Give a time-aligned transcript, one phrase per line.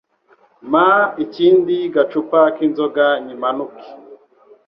[0.69, 0.89] Mpa
[1.23, 3.85] ikindi gacupa kinzoga nyimanuke